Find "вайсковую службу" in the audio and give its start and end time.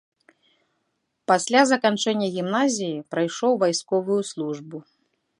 3.65-4.77